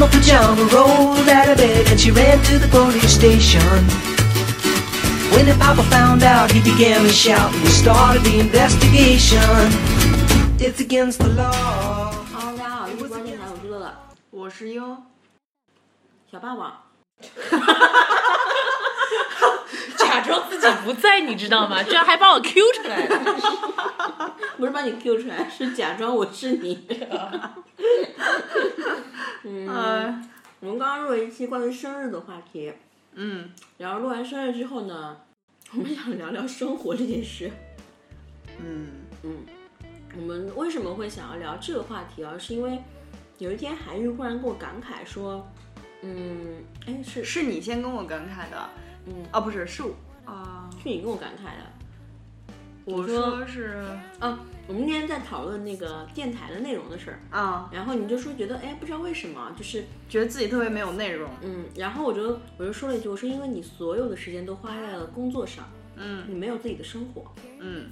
[0.00, 3.60] mama pajama rolled out of bed and she ran to the police station.
[5.36, 9.38] When the papa found out, he began to shout and we started the investigation.
[10.58, 12.10] It's against the law.
[12.32, 13.92] Hello，大家好，这是关键台，我是乐乐，
[14.30, 14.96] 我是优，
[16.32, 16.72] 小霸王。
[20.69, 21.83] 己不在，你知道吗？
[21.83, 24.35] 居然还把我 Q 出来了。
[24.57, 26.87] 不是把你 Q 出来，是假装我是你。
[29.43, 30.21] 嗯，呃，
[30.59, 32.71] 我们刚刚录了一期关于生日的话题，
[33.15, 35.17] 嗯然后录完生日之后呢，
[35.73, 37.49] 我们想聊聊生活这件事。
[38.63, 38.87] 嗯
[39.23, 39.37] 嗯，
[40.15, 42.35] 我们为什么会想要聊这个话题啊？
[42.37, 42.77] 是因为
[43.39, 45.43] 有一天韩愈忽然跟我感慨说，
[46.03, 48.69] 嗯，哎，是是你先跟我感慨的，
[49.07, 49.95] 嗯，哦，不是，是我
[50.31, 51.71] 啊，是你跟我感慨的。
[52.83, 53.85] 我说说是
[54.19, 65.63] 啊，我们那天在讨论那个电台的内容的事儿，啊，然后你就说觉得哎，不知道为什么，就是觉得自己特别没有内容，嗯，然后我就我就说了一句，我说因为你所有的时间都花在了工作上，
[65.95, 67.31] 嗯你没有自己的生活。
[67.59, 67.91] 嗯，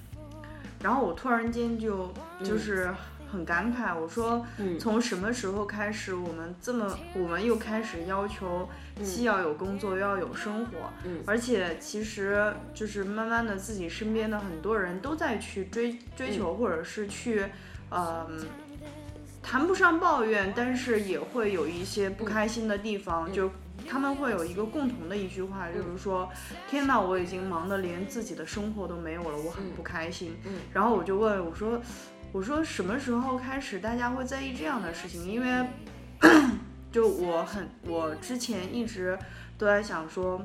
[0.82, 2.12] 然后我突然间就
[2.44, 2.92] 就是
[3.32, 4.80] 很感慨，我说嗯。
[4.80, 8.68] 从什么时候开始，我们这么我们又开始要求
[9.04, 10.72] 既要有工作又要有生活，
[11.06, 11.22] 嗯。
[11.26, 17.46] 而且其实就是慢慢的自己身边的很多人都在去追追求，或者是去，
[17.92, 18.46] 嗯、
[19.42, 23.50] 谈不上抱怨，但是也会有一些不开心的地方，就。
[23.88, 26.30] 他们会有一个共同的一句话，就是说
[26.70, 30.36] ：“天哪，我已经忙得连自己的生活都没有了，我很不开心。
[30.46, 30.52] 嗯。
[30.74, 31.82] 然后我就问我说
[32.32, 35.26] ：“我说什么时候开始大家会在意这样的事情？
[35.26, 35.68] 因为
[36.92, 39.18] 就我很，我之前一直
[39.58, 40.40] 都在想说，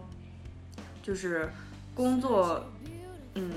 [1.03, 1.51] 就是
[1.95, 2.65] 工作，
[3.35, 3.51] 嗯，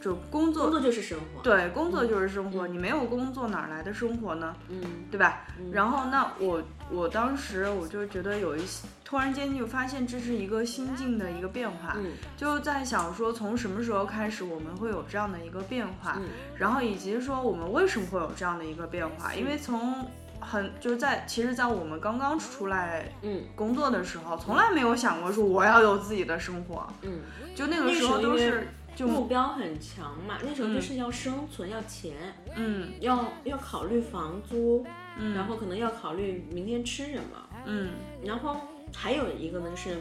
[0.00, 2.66] 就工作，工作就是生活。，对，工作就是生活。
[2.68, 4.54] 你没有工作哪来的生活呢？
[4.68, 5.44] 嗯对吧？
[5.72, 20.06] 然后那我我当时我就觉得有一些，突然间就发现这是一个心境的一个变化，嗯就在想说从什么时候开始我们会有这样的一个变化，嗯然后以及说我们为什么会有这样的一个变化，因为从
[20.40, 27.20] 很就是在其实，在我们刚刚出来嗯工作的时候，从来没有想过说我要有自己的生活，嗯，
[27.56, 34.84] 就那个时候都是就目标很强嘛，那时候就是要生存，要钱，嗯要要考虑房租，
[35.16, 37.90] 嗯，然后可能要考虑明天吃什么，嗯
[38.24, 38.56] 然后
[38.92, 39.98] 还有一个呢是，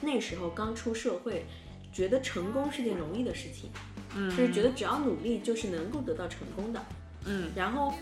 [0.00, 1.46] 那时候刚出社会，
[1.92, 3.70] 觉得成功是件容易的事情，
[4.16, 6.82] 嗯，就是觉得只要努力就是能够得到成功的。
[7.26, 7.94] 嗯然后，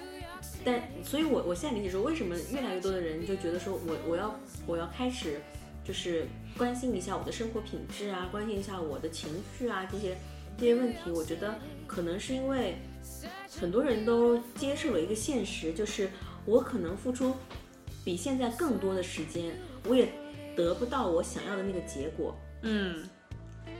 [0.64, 4.34] 但所以我，我现在理解说，为什么越来越多的人就觉得说我我要
[4.66, 5.38] 我要开始
[5.88, 6.26] 就是
[6.58, 10.18] 关心一下我的生活品质啊，关心一下我的情绪啊这些
[10.58, 11.54] 这些问题，我觉得
[11.86, 12.76] 可能是因为
[13.58, 16.10] 很多人都接受了一个现实，就是
[16.44, 17.34] 我可能付出
[18.04, 19.56] 比现在更多的时间，
[19.88, 20.12] 我也
[20.54, 22.36] 得不到我想要的那个结果。
[22.60, 23.08] 嗯，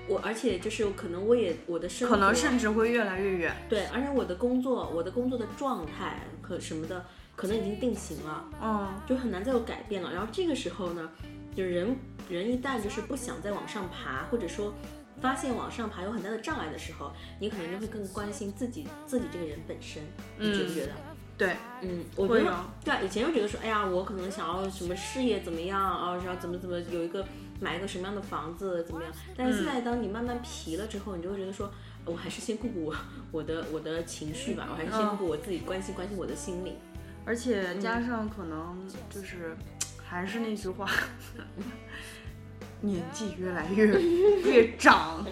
[0.08, 7.04] 我而且就是可能我也我的生活可能甚至会越来越远，对，而且我的工作，我的工作的状态可什么的，
[7.36, 10.10] 可能已经定型了，嗯就很难再有改变了。
[10.10, 11.10] 然后这个时候呢，
[11.58, 11.96] 就是人
[12.28, 14.72] 人一旦就是不想再往上爬，或者说
[15.20, 17.10] 发现往上爬有很大的障碍的时候，
[17.40, 20.00] 你可能就会更关心自己自己这个人本身，
[20.38, 20.92] 你觉不觉得？
[21.36, 22.54] 对，嗯，我觉得
[22.84, 27.26] 对啊，以前就觉得说，哎呀，我可能想要什么事业怎么样啊，然后怎么怎么有一个
[27.60, 29.12] 买一个什么样的房子怎么样。
[29.36, 31.68] 但是现在当你慢慢疲了之后，你就会觉得说，
[32.04, 32.94] 我还是先顾顾我
[33.32, 36.74] 我的我的情绪吧，我还是先顾顾我自己，关心关心我的心理。
[37.24, 38.80] 而且加上可能
[39.10, 39.56] 就是
[40.08, 40.88] 还是那句话，
[42.80, 43.86] 年纪越来越
[44.42, 45.26] 越长。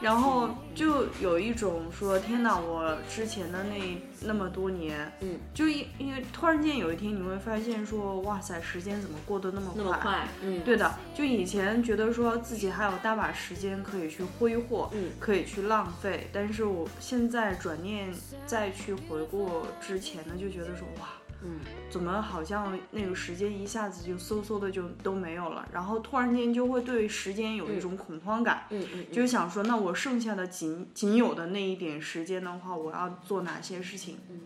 [0.00, 2.58] 然后就有一种说，天哪！
[2.58, 9.82] 我之前的那那么多年，嗯，就因因为突然间有一天你会发现说，哇塞，时间怎么过得那么快？
[9.82, 18.12] 那么快，嗯，对的，就以前觉得说自己还有大把时间可以去挥霍，嗯可以去浪费，但是我现在转念
[18.44, 21.08] 再去回顾之前呢，就觉得说哇，
[21.44, 21.60] 嗯，
[21.90, 34.18] 怎么好像那个时间一下子就嗖嗖的就都没有了，然后突然间就会对时间有一种恐慌感，嗯嗯，就想说，那我剩下的仅仅有的那一点时间的话，我要做哪些事情？
[34.30, 34.40] 嗯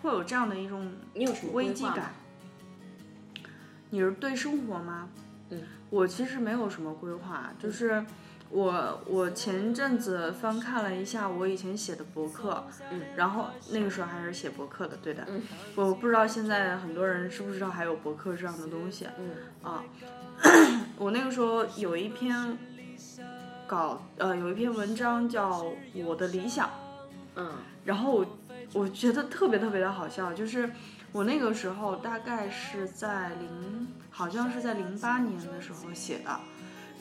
[0.00, 0.92] 会有这样的一种
[1.52, 2.12] 危机感。
[3.90, 5.08] 你是对生活吗？
[5.50, 5.60] 嗯，
[5.90, 8.04] 我其实没有什么规划，就是
[8.50, 15.42] 我我前阵子翻看了一下我以前写的博客，嗯，然后那个时候还是写博客的，对的，嗯，
[15.74, 19.30] 我不知道现在很多人知不知道还有博客这样的东西，嗯
[19.62, 19.84] 啊，
[20.96, 22.56] 我那个时候有一篇
[23.66, 25.62] 稿，呃，有一篇文章叫
[26.04, 26.66] 《我的理想》，
[27.36, 27.50] 嗯。
[27.84, 28.26] 然后我
[28.74, 30.70] 我觉得特别特别的好笑，就是
[31.10, 36.38] 我那个时候大概是在零，好像是在零八年的时候写的，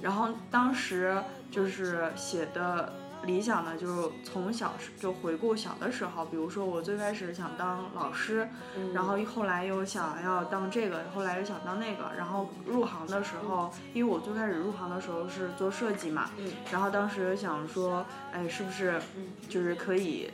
[0.01, 2.93] 然后当时就是写的
[3.25, 8.47] 理想呢，就是从小就回顾小的时候，比如说我最开始想当老师，
[8.93, 16.29] 然后后来又想要当这个，后来又想当那个，然后入行的时候，因为我最开始入行的时候是做设计嘛，
[16.71, 19.01] 然后当时想说，哎，是不是
[19.49, 20.29] 就是可以，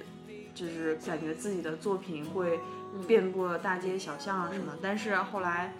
[0.53, 2.59] 就是感觉自己的作品会
[3.07, 5.73] 遍布大街小巷啊什么，但是后来。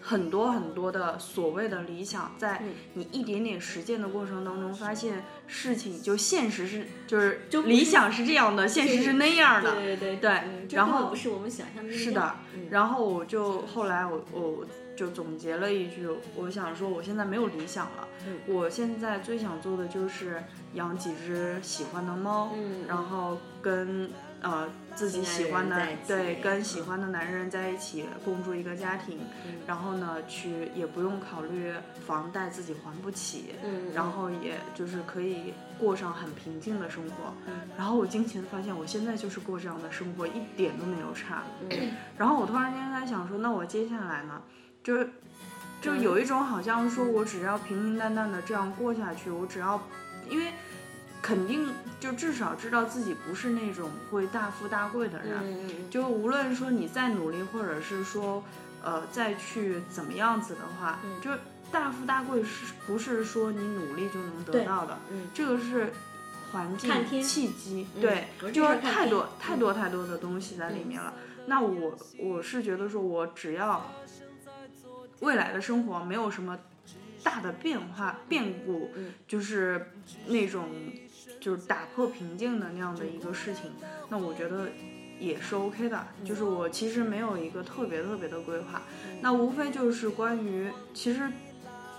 [0.00, 2.62] 很多很多的所谓的理想，在
[2.94, 9.74] 你一点点实践的过程当中，发现事情就现实是就是就理想是这样的，现实是那样的。
[9.74, 12.36] 对对对嗯然后不是我们想象的是的，
[12.70, 14.64] 然后我就后来我我
[14.96, 18.38] 就总结了一句，我想说我现在没有理想了，嗯。
[18.46, 20.42] 我现在最想做的就是
[20.74, 22.84] 养几只喜欢的猫，嗯。
[22.86, 24.08] 然后跟
[24.42, 26.64] 呃自己喜欢的对跟嗯。
[26.64, 29.18] 喜欢的男人在一起共筑一个家庭，
[29.66, 31.72] 然后呢去也不用考虑
[32.06, 37.32] 房贷自己还不起，嗯然后也就是可以过上很平静的生活。
[37.46, 37.52] 嗯。
[37.76, 41.42] 然后我惊奇的发现，我现在就是过这样的生活，一点都没有差。
[41.68, 41.92] 嗯。
[42.16, 44.40] 然后我突然间在想说，那我接下来呢，
[44.82, 45.10] 就是
[45.80, 46.02] 就嗯。
[46.02, 49.80] 有一种好像说我只要平平淡淡的这样过下去，我只要
[50.28, 50.52] 因为
[51.22, 51.68] 肯定
[51.98, 58.42] 就至少知道自己不是那种会大富大贵的人，就无论说你再努力，或者是说
[58.82, 61.20] 呃再去怎么样子的话，嗯。
[61.20, 61.30] 就
[61.70, 64.98] 大富大贵是不是说你努力就能得到的？
[65.10, 65.28] 嗯。
[65.34, 65.92] 这个是
[66.52, 66.90] 环境
[67.22, 71.14] 契机，嗯对就是太多嗯太多太多的东西在里面了。
[71.46, 73.90] 那我我是觉得说，我只要
[75.20, 76.58] 未来的生活没有什么
[77.22, 79.12] 大的变化变故，嗯。
[79.28, 79.92] 就是
[80.26, 80.68] 那种
[81.40, 83.72] 就是打破平静的那样的一个事情，
[84.10, 84.68] 那我觉得
[85.18, 86.06] 也是 OK 的。
[86.24, 88.82] 就是我其实没有一个特别特别的规划，
[89.22, 91.28] 那无非就是关于其实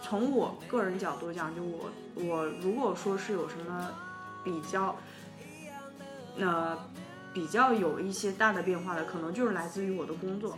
[0.02, 3.90] 从我个人角度讲，就我我如果说是有什么
[4.44, 4.96] 比较，
[6.38, 6.78] 呃，
[7.34, 10.58] 比较有一些大的变化的，可能就是来自于我的工作。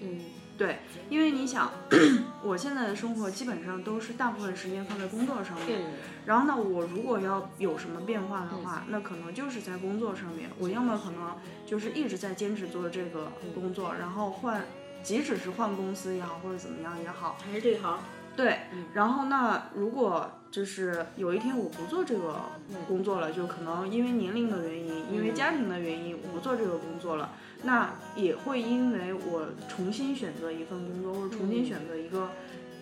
[0.00, 0.20] 嗯
[0.56, 0.78] 对，
[1.10, 1.70] 因为你想，
[2.42, 5.80] 我现在的生活基本上都是大部分时间放在工作上面。
[5.80, 5.92] 嗯
[6.26, 14.64] 然后呢，我如果要有什么变化的话，那可能就是在工作上面，我要么可能就是一直在坚持做这个工作，然后换，
[15.04, 18.00] 即使是换公司也好，或者怎么样也好，还是这一行，
[18.34, 18.86] 对嗯。
[18.92, 22.40] 然后那如果就是有一天我不做这个
[22.88, 27.30] 工作了，就可能因为年龄的原因，因为家庭的原因，我不做这个工作了，
[27.66, 32.30] 那也会因为我重新选择一份工作，或者重新选择一个。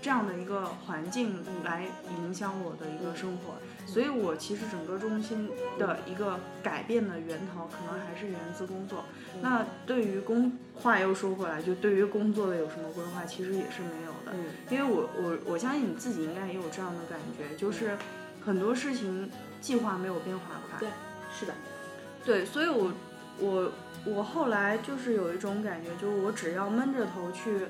[0.04, 1.86] 这样的一个环境来
[2.18, 3.54] 影响我的一个生活，
[3.86, 5.48] 所以我其实整个中心
[5.78, 9.06] 的一个改变的源头，可能还是源自工作。
[9.40, 14.32] 那对于工，话又说回来，就对于工作的有什么规划，其实也是没有的。
[14.34, 17.96] 嗯因为我我我相信你自己应该也有这样的感觉，就是
[18.44, 19.30] 很多事情
[19.62, 20.78] 计划没有变化快。
[20.78, 20.90] 对，
[21.34, 21.54] 是的，
[22.26, 22.92] 对，所以我
[23.38, 23.72] 我
[24.04, 27.66] 我后来就是有一种感觉，就是我只要闷着头去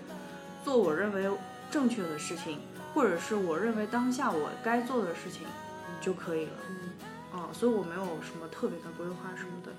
[0.65, 1.31] 做我认为
[1.71, 2.61] 正确的事情，
[2.93, 5.43] 或者是我认为当下我该做的事情
[6.01, 6.53] 就可以了。
[6.69, 9.73] 嗯，啊，所以我没有什么特别的规划什么的。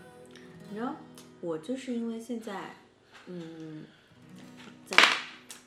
[0.70, 0.96] 你知道，
[1.42, 2.76] 我就是因为现在，
[3.28, 3.84] 嗯，
[4.86, 4.98] 在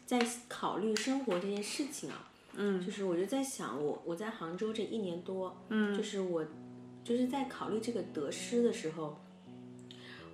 [0.06, 6.44] 在考虑生活这件事情啊，嗯就是我就在想，我我在杭州这一年多，嗯就是我
[7.04, 9.18] 就是在考虑这个得失的时候，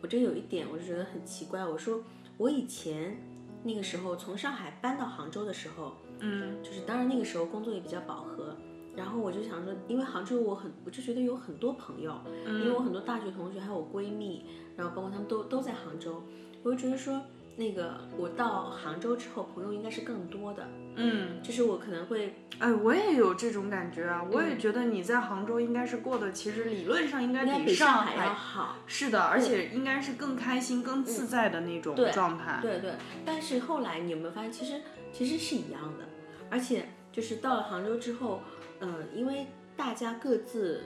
[0.05, 1.65] 我这有一点我就觉得很奇怪。
[1.65, 1.99] 我说
[2.37, 3.17] 我以前
[3.63, 8.55] 那个时候从上海搬到杭州的时候，嗯就是当然那个时候工作也比较饱和，
[8.95, 14.45] 然后我就想说，因为杭州我很我就觉得有很多朋友，因为我很多大学同学还有我闺蜜，
[14.77, 16.23] 然后包括他们都都在杭州，
[16.63, 17.19] 我就觉得说。
[17.57, 24.59] 那个，我到杭州之后，朋友应该是更多的，嗯，就是我可能会哎，我也有这种感觉啊，我也嗯。
[24.59, 32.59] 觉得你在杭州应该是过得，其实理论上应该比上海要好，是的，而且应该是更开心、更自在的那种状态。
[32.61, 32.93] 对对，
[33.25, 34.81] 但是后来你有没有发现，其实
[35.13, 36.05] 其实是一样的，
[36.51, 38.43] 而且就是到了杭州之后，
[38.81, 39.47] 嗯、因为
[39.77, 40.83] 大家各自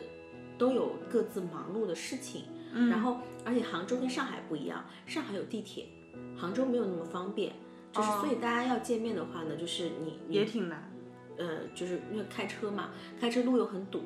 [0.59, 2.45] 都有各自忙碌的事情，
[2.75, 2.91] 嗯。
[2.91, 5.87] 然后而且杭州跟上海不一样，上海有地铁，
[6.39, 7.53] 杭州没有那么方便，
[7.93, 10.91] 就是哦所以大家要见面的话呢，就是你你也挺难。
[11.37, 12.91] 呃，就是因为开车嘛，
[13.21, 14.03] 开车路又很堵，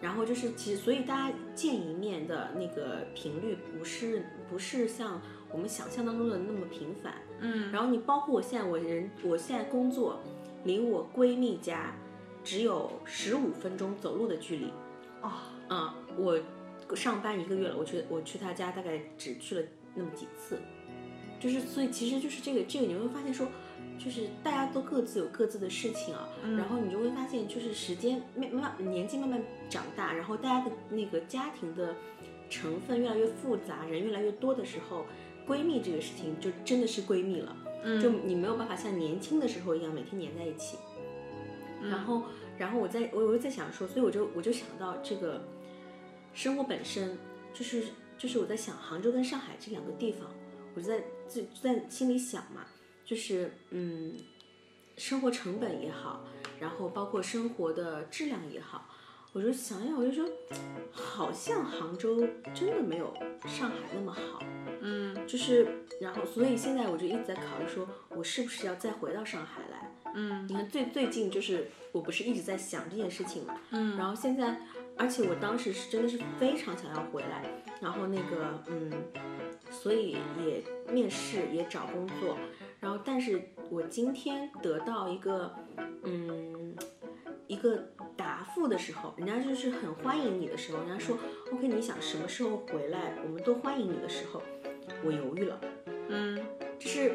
[0.00, 5.20] 然后就是其实所以大家见一面的那个频率不是不是像
[5.52, 7.14] 我们想象当中的那么频繁。
[7.40, 10.20] 嗯然后你包括我现在我人我现在工作，
[10.64, 11.94] 离我闺蜜家
[12.42, 14.72] 只有十五分钟走路的距离。
[15.20, 15.32] 哦，
[15.68, 16.40] 嗯，我
[16.96, 20.58] 上班一个月了，我去我去她家大概只去了那么几次，
[21.40, 23.48] 就是所以其实就是这个这个你会发现说，
[23.98, 31.96] 就是大家都各自有各自的事情啊，然后你就会发现就是时间慢慢年纪慢慢长大，然后大家的那个家庭的
[32.48, 35.06] 成分越来越复杂，人越来越多的时候，
[35.48, 37.56] 闺蜜这个事情就真的是闺蜜了，
[38.02, 40.76] 就你没有办法像年轻的时候一样每天黏在一起。
[41.82, 42.24] 然后，
[42.58, 45.42] 然后我在我我在想说，所以我就我就想到这个
[46.34, 47.16] 生活本身
[47.54, 47.84] 就是
[48.18, 50.28] 就是我在想杭州跟上海这两个地方，
[50.74, 52.66] 我就在就就在心里想嘛，
[53.04, 54.14] 就是嗯，
[54.96, 56.24] 生活成本也好，
[56.58, 58.86] 然后包括生活的质量也好，
[59.32, 60.28] 我就想想，我就说，
[60.90, 63.14] 好像杭州真的没有
[63.46, 64.42] 上海那么好。
[64.82, 69.92] 嗯就是，然后，所以现在我就一直在考虑说，我是不是要再回到上海来？
[70.12, 74.60] 嗯你看最最近就是我不是一直在想这件事情嘛，嗯然后现在，
[74.96, 77.44] 而且我当时是真的是非常想要回来，
[77.80, 78.90] 然后那个嗯，
[79.70, 80.62] 所以也
[80.92, 82.36] 面试也找工作，
[82.80, 85.54] 然后但是我今天得到一个
[86.02, 86.76] 嗯
[87.46, 91.16] 一个答复的时候，人家就是很欢迎你的时候，人家说
[91.52, 94.42] OK 你想什么时候回来，我们都欢迎你的时候，
[95.04, 95.60] 我犹豫了。
[96.08, 96.38] 嗯
[96.78, 97.12] 就是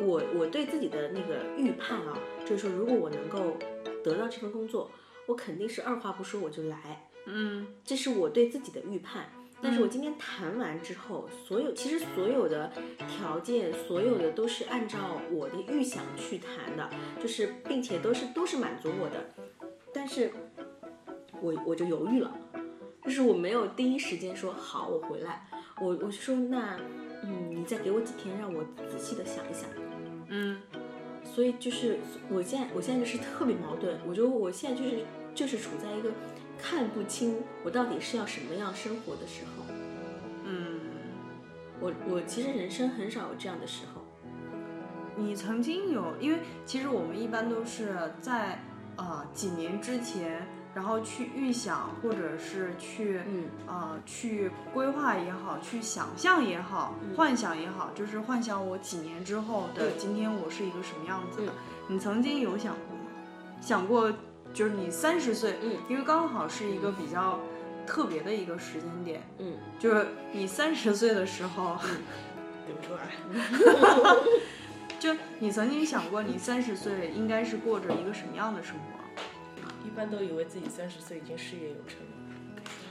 [0.00, 3.56] 我我对自己的那个预判啊，就是说如果我能够
[4.02, 4.90] 得到这份工作，
[5.26, 9.30] 我肯定是二话不说我就来，嗯这是我对自己的预判。
[9.64, 19.24] 但是我今天谈完之后，所有其实所有的条件，所有的都是按照我的预想去谈的，就是并且都是都是满足我的，
[19.94, 20.30] 但是
[21.40, 22.30] 我我就犹豫了，
[23.04, 25.46] 就是我没有第一时间说好我回来，
[25.80, 26.78] 我我就说那
[27.22, 29.70] 嗯你再给我几天，让我仔细的想一想。
[30.28, 30.60] 嗯。
[31.24, 34.98] 所以就是我现在我现在就是特别矛盾，我觉得我现在就是
[35.34, 36.10] 就是处在一个
[36.58, 39.64] 看不清我到底是要什么样生活的时候。
[40.44, 40.80] 嗯，
[41.80, 44.02] 我我其实人生很少有这样的时候。
[45.16, 48.60] 你曾经有，因为其实我们一般都是在
[48.96, 50.44] 呃几年之前，
[50.74, 61.52] 然后去预想，或者是去嗯呃去规划也好，去想象也好，幻想也好，就是幻想我几年之后的嗯今天我是一个什么样子的。
[61.52, 61.54] 嗯
[61.86, 63.04] 你曾经有想过吗？
[63.60, 64.10] 想过
[64.54, 67.40] 就是你三十岁，嗯因为刚好是一个比较
[67.86, 71.76] 特别的一个时间点，嗯，就是你三十岁的时候，
[72.64, 73.10] 对不出来。
[74.98, 79.64] 就你曾经想过你三十岁应该是过着一个什么样的生活？
[79.84, 82.06] 一般都以为自己三十岁已经事业有成了。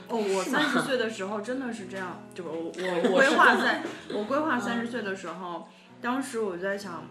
[0.08, 3.82] 哦，我三十岁的时候真的是这样， 就我我规划在，
[4.14, 5.66] 我规划三十岁的时候，
[6.00, 7.02] 当时我就在想，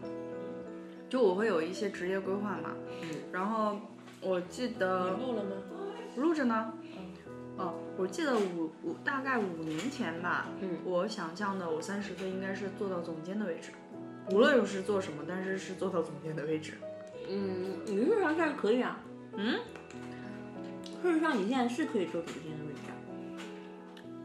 [1.09, 2.69] 就我会有一些职业规划嘛，
[3.01, 3.77] 嗯然后
[4.23, 5.51] 我记得录了吗？
[6.17, 6.73] 录着呢。
[7.55, 13.69] 哦，我记得五五大概五年前吧，嗯我想象的我三十岁应该是做到总监的位置，
[14.31, 16.73] 无论是做什么，但是是做到总监的位置。
[17.29, 18.99] 嗯，理论上这样可以啊。
[19.35, 19.59] 嗯，
[21.03, 22.93] 事实上你现在是可以做总监的位置啊。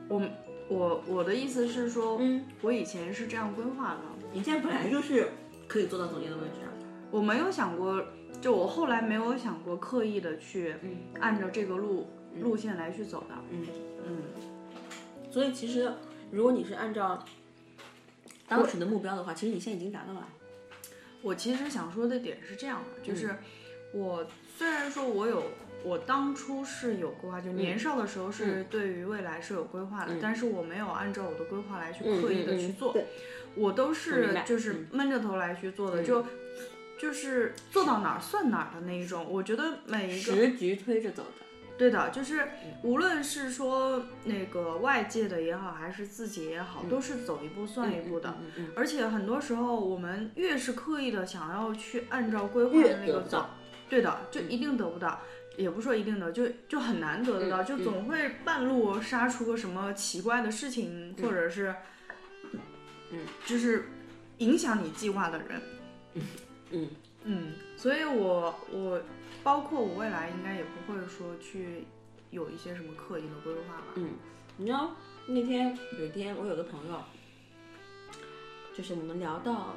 [0.09, 0.23] 我
[0.69, 4.01] 我我的意思是说，嗯，我以前是这样规划的，
[4.33, 5.29] 你现在本来就是
[5.67, 6.73] 可以做到总监的位置啊。
[7.11, 8.03] 我没有想过，
[8.41, 10.97] 就我后来没有想过刻意的去嗯。
[11.21, 12.09] 按照这个路
[12.41, 13.35] 路线来去走的。
[13.51, 13.67] 嗯。
[14.07, 14.23] 嗯，
[15.31, 15.93] 所以其实
[16.31, 17.25] 如果你是按照
[18.49, 20.27] 当时的目标的话，其实你现在已经达到了。
[21.23, 23.39] 我其实想说的点是这样的，就是嗯。
[23.93, 24.27] 我
[24.57, 25.43] 虽然说我有。
[25.85, 33.07] 我当初是有规划，就年少的时候是对于未来是有规划的，但是我没有按照我的规划来去刻意的去做，对，
[33.55, 36.27] 我都是就是闷着头来去做的，就
[36.99, 39.27] 就是做到哪儿算哪儿的那一种。
[39.31, 41.47] 我觉得每一个时局推着走的。
[41.79, 42.49] 对的，就是
[42.83, 48.37] 无论是说那个外界的也好，还是自己也好，都是走一步算一步的。
[48.75, 53.47] 而且很多时候，我们越是刻意的想要去按照规划的那个走
[53.89, 55.21] 对的，就一定得不到。
[55.57, 61.75] 也不说一定的，就就很难得得到，嗯就总会半路杀出个什么奇怪的事情，或者是，
[63.11, 63.89] 嗯，就是
[64.39, 66.27] 影响你计划的人。
[66.71, 66.89] 嗯
[67.25, 69.01] 嗯，所以我我
[69.43, 71.85] 包括我未来应该也不会说去
[72.31, 73.87] 有一些什么刻意的规划吧。
[73.97, 74.11] 嗯，
[74.57, 74.95] 你知道
[75.27, 77.03] 那天有一天我有个朋友，
[78.77, 79.75] 就是我们聊到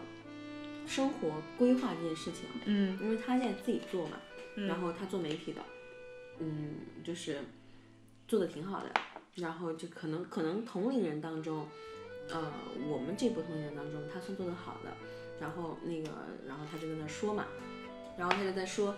[0.86, 4.18] 生活规划这件事情，嗯因为他现在自己做嘛，
[4.56, 5.62] 嗯然后他做媒体的，
[6.40, 7.40] 嗯，就是
[8.28, 8.92] 做的挺好的，
[9.36, 11.68] 然后就可能可能同龄人当中，
[12.30, 12.52] 呃，
[12.88, 14.92] 我们这波同龄人当中，他算做的好的，
[15.42, 16.10] 然后那个，
[16.48, 17.46] 然后他就在那说嘛，
[18.18, 18.96] 然后他就在说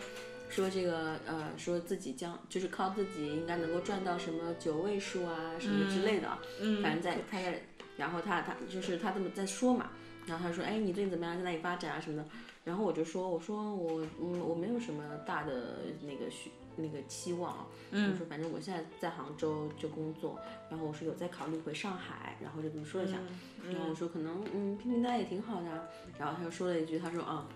[0.50, 7.64] 说这个呃，说自己将就是靠自己应该能够赚到什么九位数啊什么之类的啊，嗯反正在他在，
[7.98, 9.92] 然后他他就是他这么在说嘛，
[10.28, 12.28] 然后他说，哎，你最近怎么样，在哪里发展啊什么的，
[12.64, 20.40] 然后我就说，我说我嗯我没有什么大的那个需那个期望啊，我说反正我现在在杭州就工作，
[20.70, 23.18] 然后我说有在考虑回上海，然后就这么说一下，
[23.64, 25.84] 然后我说可能嗯拼拼单也挺好的啊，
[26.18, 27.48] 然后他就说了一句，他说啊。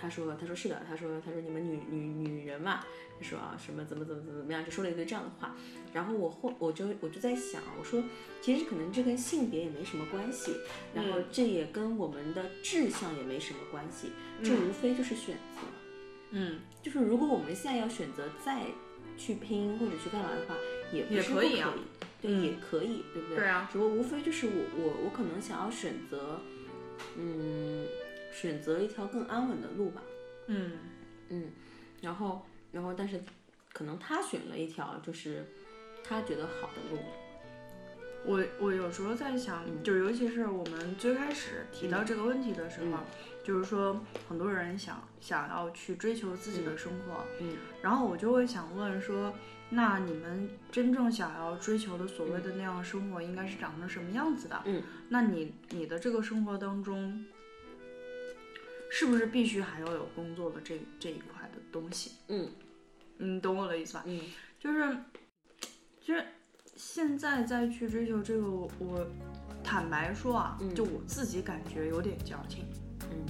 [0.00, 2.84] 他说：“他说是的，他说他说你们女女女人嘛，
[3.18, 5.56] 他说啊什么怎么怎么怎么怎么样，就说了一堆这样的话。
[5.92, 8.02] 然后我后我就我就在想，我说
[8.40, 10.54] 其实可能这跟性别也没什么关系，
[10.94, 14.12] 然后这也跟我们的志向也没什么关系，
[14.42, 15.62] 这无非就是选择。
[16.30, 18.62] 嗯，就是如果我们现在要选择再
[19.16, 20.54] 去拼或者去干嘛的话，
[20.92, 21.74] 也不也是不可以啊
[22.20, 23.38] 对，也可以，对不对？
[23.38, 26.40] 对啊只不过无非就是我我我可能想要选择，
[27.16, 27.86] 嗯，
[28.40, 30.02] 选择一条更安稳的路吧。
[30.46, 30.72] 嗯
[31.28, 31.50] 嗯，
[32.00, 33.20] 然后然后但是
[33.72, 35.44] 可能他选了一条就是
[36.04, 37.02] 他觉得好的路。
[38.24, 43.04] 我我有时候在想，就尤其是我们最开始提到这个问题的时候，嗯
[43.44, 49.32] 就是说很多人想想要去追求自己的生活，嗯然后我就会想问说，
[49.70, 54.60] 那你们真正想要追求的所谓的那样生活，应该是长成什么样子的？
[54.66, 57.24] 嗯，那你你的这个生活当中，
[58.90, 62.12] 是不是必须还要有工作的这这一块的东西？
[62.28, 62.48] 嗯
[63.18, 64.04] 你懂我的意思吧？
[64.06, 64.20] 嗯
[64.60, 64.96] 就是，
[66.00, 66.24] 就是
[66.76, 69.06] 现在再去追求这个，我我
[69.62, 72.64] 坦白说啊，就我自己感觉有点矫情。
[73.10, 73.26] 嗯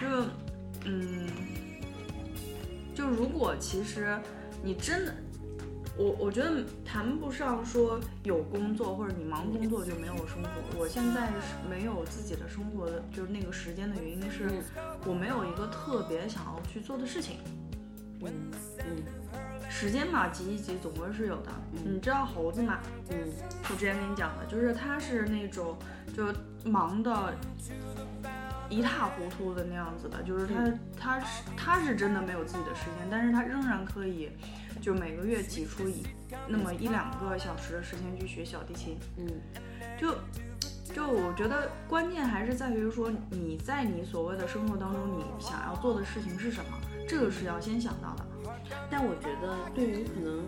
[0.00, 0.06] 就
[0.84, 1.28] 嗯，
[2.94, 4.18] 就如果其实
[4.62, 5.14] 你真的，
[5.96, 10.50] 我我觉得谈不上说有工作或者你忙工作就没有生活。
[10.78, 14.48] 我现在是没有自己的生活的，就是那个时间的原因是
[15.04, 17.38] 我没有一个特别想要去做的事情。
[18.22, 18.32] 嗯
[18.78, 18.96] 嗯
[19.70, 21.50] 时间嘛，挤一挤总归是有的。
[21.72, 22.80] 你知道猴子嘛？
[23.10, 23.16] 嗯
[23.70, 25.76] 我之前跟你讲的，就是他是那种
[26.14, 26.26] 就
[26.68, 27.34] 忙的
[28.68, 34.30] 一塌糊涂的那样子的，就是他、他是他是真的没有自己的时间，但是他仍然可以
[34.80, 36.02] 就每个月挤出一
[36.48, 39.26] 那么一两个小时的时间去学小提琴，嗯
[40.00, 40.14] 就。
[40.92, 48.26] 就我觉得关键还是在于说你在你所谓的生活当中，你想要做的事情是什么，这个是要先想到的。
[48.90, 50.42] 但我觉得对于可能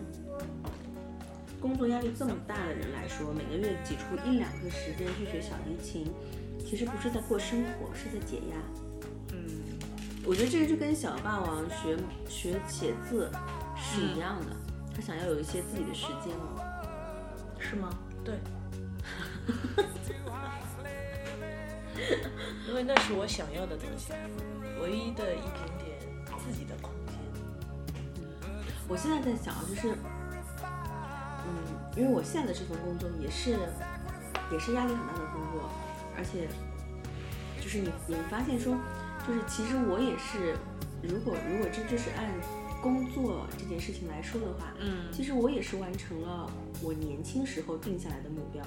[1.61, 6.11] 工作压力这么大的人来说，每个月挤出一两个时间去学小提琴，
[6.59, 8.57] 其实不是在过生活，是在解压。
[9.31, 9.79] 嗯，
[10.25, 13.31] 我觉得这个就跟小霸王学学写字
[13.75, 14.47] 是一样的，
[14.95, 16.43] 他想要有一些自己的时间了。
[17.59, 17.89] 是吗？
[18.25, 18.39] 对，
[22.67, 24.11] 因为那是我想要的东西，
[24.81, 25.97] 唯一的一点点
[26.37, 27.15] 自己的空间。
[28.87, 29.95] 我现在在想啊，就是，
[31.45, 31.47] 嗯，
[31.95, 33.57] 因为我现在的这份工作也是，
[34.51, 35.69] 也是压力很大的工作，
[36.17, 36.49] 而且，
[37.61, 38.75] 就是你你发现说，
[39.25, 40.57] 就是其实我也是，
[41.01, 42.27] 如果如果这就是按
[42.83, 45.05] 工作这件事情来说的话，嗯。
[45.13, 46.51] 其实我也是完成了
[46.83, 48.61] 我年轻时候定下来的目标，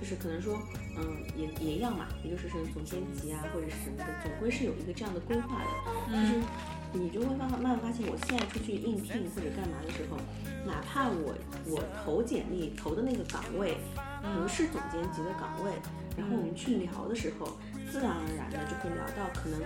[0.00, 0.58] 就是可能说，
[0.96, 6.40] 嗯，也也一样嘛，也就是是总监级啊或者是什么的，总归是有一个这样的规划的，就是
[6.94, 10.16] 你就会慢慢慢慢发现，我现在出去应聘或者干嘛的时候，
[10.64, 11.34] 哪怕我
[11.66, 13.76] 我投简历投的那个岗位
[14.22, 15.70] 不是总监级的岗位，
[16.16, 17.46] 然后我们去聊的时候，
[17.92, 19.60] 自然而然的就会聊到可能，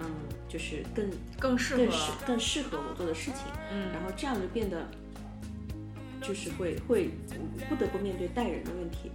[0.00, 0.04] 嗯，
[0.48, 1.92] 就是更更适合
[2.26, 4.88] 更适合我做的事情，嗯然后这样就变得
[6.22, 7.10] 就是会会
[7.68, 9.10] 不得不面对带人的问题。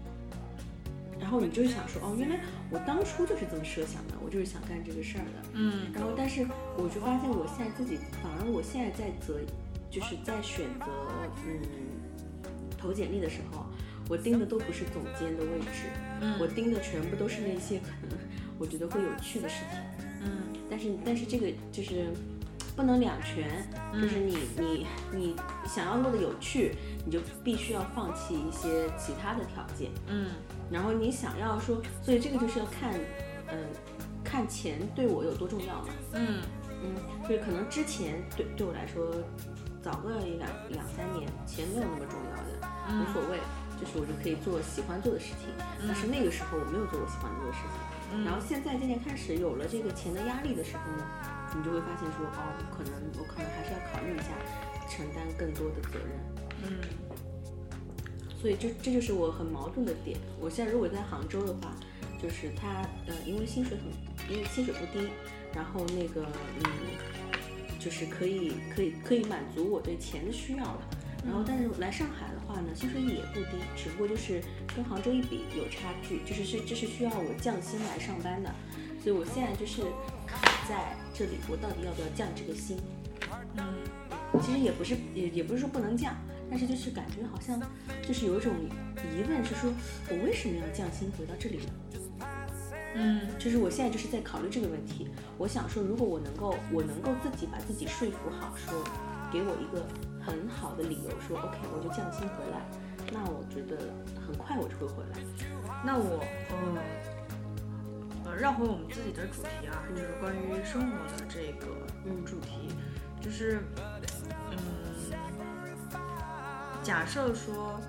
[1.19, 2.37] 然后你就想说，哦，原来
[2.69, 5.49] 我当初就是这么设想的，我就是想干这个事儿的。
[5.53, 9.39] 嗯然后，但是我就发现，我现在自己反而我现在在择，
[9.89, 10.85] 就是在选择，
[11.47, 11.61] 嗯，
[12.77, 13.65] 投简历的时候，
[14.09, 15.87] 我盯的都不是总监的位置，
[16.19, 18.19] 嗯我盯的全部都是那些可能
[18.59, 19.79] 我觉得会有趣的事情。
[20.73, 22.07] 嗯但是但是这个就是
[22.75, 23.47] 不能两全，
[23.93, 25.35] 就是你你你
[25.67, 29.91] 想要做的有趣，你就必须要放弃一些其他的条件。
[30.07, 30.31] 嗯
[30.71, 32.95] 然后你想要说，所以这个就是要看，
[33.51, 33.57] 嗯、
[34.23, 35.89] 看钱对我有多重要嘛。
[36.13, 36.41] 嗯
[36.81, 36.95] 嗯，
[37.29, 39.13] 就是可能之前对对我来说，
[39.83, 42.51] 早个一两两三年，钱没有那么重要的，
[42.89, 43.37] 无所谓，
[43.79, 45.53] 就是我就可以做喜欢做的事情。
[45.85, 47.77] 但是那个时候我没有做我喜欢做的事情，
[48.25, 51.05] 然后现在渐渐开始有了这个钱的压力的时候呢，
[51.55, 54.29] 你就会发现说，哦，我可能我可能还是要考虑一下，
[54.89, 56.09] 承担更多的责任。
[56.63, 56.79] 嗯
[58.41, 60.19] 所以这这就是我很矛盾的点。
[60.37, 61.73] 我现在如果在杭州的话，
[62.21, 65.07] 就是他呃，因为薪水很，因为薪水不低，
[65.55, 66.25] 然后那个
[66.59, 70.81] 嗯，就是可以可以可以满足我对钱的需要了。
[71.25, 74.41] 然后，但是来上海的话呢，薪水也不低，只不过就是
[74.75, 78.53] 跟杭州一比有差距，就是是这是需要我降薪来上班的，
[79.01, 79.81] 所以我现在就是
[80.27, 80.39] 卡
[80.69, 82.77] 在这里，我到底要不要降这个薪？
[83.57, 83.63] 嗯
[84.41, 86.15] 其实也不是也也不是说不能降，
[86.49, 87.59] 但是就是感觉好像
[88.05, 88.51] 就是有一种
[88.97, 89.71] 疑问，是说
[90.09, 91.73] 我为什么要降薪回到这里呢？
[92.95, 95.07] 嗯就是我现在就是在考虑这个问题。
[95.37, 98.83] 我想说，如果我能够，我能够自己把自己说服好，说
[99.31, 99.85] 给我一个
[100.25, 102.61] 很好的理由，说 OK，我就降薪回来，
[103.11, 103.77] 那我觉得
[104.25, 105.19] 很快我就会回来。
[105.83, 106.77] 那我嗯
[108.25, 111.67] 呃绕回我们自己的主题啊，就是关于生活的这个
[112.05, 112.23] 嗯。
[112.25, 112.69] 主题，
[113.21, 113.59] 就是
[114.51, 114.57] 嗯，
[116.81, 117.79] 假设说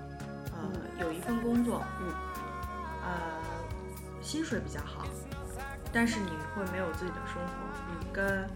[0.51, 2.13] 呃有一份工作，嗯。
[3.03, 3.11] 呃
[4.21, 5.05] 薪水比较好，
[5.93, 7.51] 但是你会没有自己的生活，
[7.91, 8.11] 嗯。
[8.11, 8.49] 跟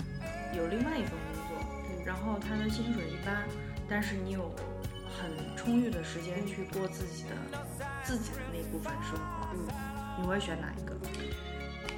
[0.57, 2.03] 有另外一份工作，嗯。
[2.03, 3.47] 然后他的薪水一般，
[3.89, 4.53] 但是你有
[5.17, 7.65] 很充裕的时间去过自己的
[8.03, 10.95] 自己的那部分生活，嗯，你会选哪一个？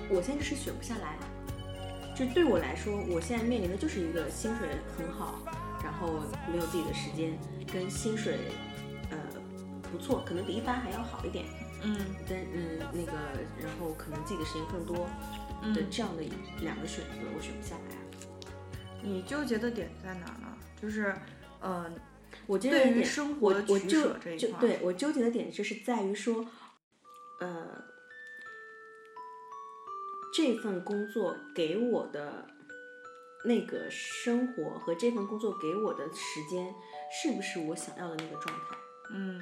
[0.10, 1.18] 我现在是选不下来。
[2.14, 5.40] 就对我来说，我现在面临的就是一个薪水很好，
[5.84, 7.38] 然后没有自己的时间，
[7.72, 8.38] 跟薪水
[9.10, 9.18] 呃
[9.92, 11.46] 不错，可能比一般还要好一点，
[11.84, 11.98] 嗯
[12.30, 13.14] 但嗯那个
[13.60, 15.12] 然后可能自己的时间更多的
[15.64, 16.24] 嗯，这样的
[16.62, 17.96] 两个选择，我选不下来。
[19.02, 20.48] 你纠结的点在哪儿呢？
[20.80, 21.16] 就是，
[21.62, 21.90] 呃，
[22.48, 24.14] 我觉得对于有点生活我我就
[24.60, 26.46] 对我纠结的点就是在于说，
[27.40, 27.84] 呃，
[30.34, 32.48] 这份工作给我的
[33.46, 36.74] 那个生活和这份工作给我的时间，
[37.12, 38.76] 是不是我想要的那个状态？
[39.14, 39.40] 嗯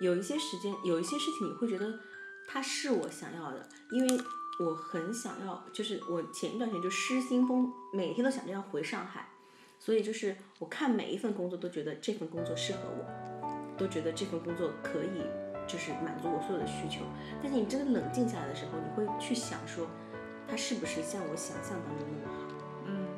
[0.00, 2.00] 有一些时间，有一些事情，你会觉得
[2.48, 4.20] 它是我想要的，因为
[4.58, 9.28] 我很想要，就是我前一段时间就失心疯，每天都想着要回上海，
[9.78, 13.04] 所以就是我看每一份工作都觉得这份工作适合我，
[13.76, 15.26] 都觉得这份工作可以
[15.66, 17.00] 就是满足我所有的需求。
[17.42, 19.88] 但是你真的冷静下来的时候，你会去想说，
[20.46, 22.54] 它是不是像我想象当中那么好？
[22.86, 23.08] 嗯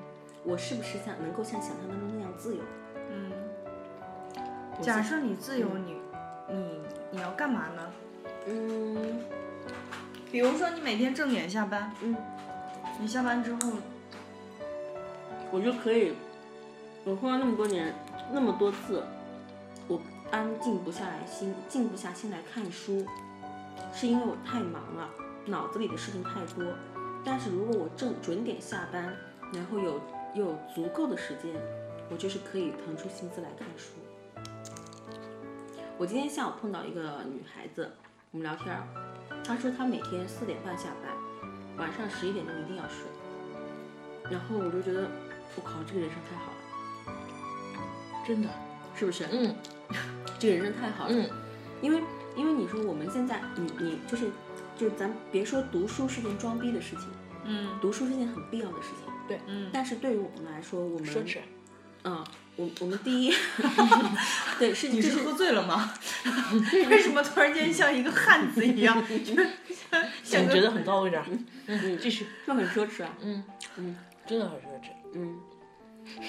[0.42, 2.62] 我是不是像能够像想象当中那样自由？
[3.10, 3.30] 嗯。
[4.80, 5.96] 假设你自由，你
[6.48, 6.80] 你
[7.10, 7.92] 你要干嘛呢？
[8.46, 9.20] 嗯
[10.32, 12.16] 比如说你每天正点下班，嗯。
[12.98, 13.72] 你下班之后，
[15.52, 16.14] 我就可以，
[17.06, 17.94] 我花了那么多年，
[18.32, 19.02] 那么多次，
[19.88, 23.04] 我安静不下来心，静不下心来看书，
[23.92, 25.10] 是因为我太忙了，
[25.44, 26.64] 脑子里的事情太多。
[27.22, 29.14] 但是如果我正准点下班，
[29.52, 30.00] 然后有
[30.34, 31.52] 有足够的时间，
[32.10, 33.92] 我就是可以腾出心思来看书。
[35.98, 37.90] 我今天下午碰到一个女孩子，
[38.30, 38.74] 我们聊天，
[39.44, 41.14] 她说她每天四点半下班，
[41.76, 43.04] 晚上十一点钟一定要睡。
[44.30, 45.06] 然后我就觉得，
[45.54, 46.58] 我靠，这个人生太好了，
[48.26, 48.48] 真的，
[48.96, 49.26] 是不是？
[49.30, 49.54] 嗯
[50.38, 51.12] 这个人生太好了。
[51.14, 51.28] 嗯，
[51.82, 52.02] 因为
[52.36, 54.30] 因为你说我们现在，你你就是
[54.76, 57.06] 就是咱别说读书是件装逼的事情，
[57.44, 59.12] 嗯读书是件很必要的事情。
[59.26, 61.38] 对嗯但是对于我们来说，我们奢侈，
[62.04, 62.22] 嗯，
[62.56, 63.32] 我我们第一，
[64.58, 65.94] 对是你就是喝醉了吗？
[66.90, 69.02] 为什么突然间像一个汉子一样？
[69.08, 69.24] 你
[70.48, 71.24] 觉得很高位的，
[71.66, 73.10] 嗯，继续，就很奢侈啊。
[73.22, 73.42] 嗯
[73.76, 75.38] 嗯，真的很奢侈，嗯，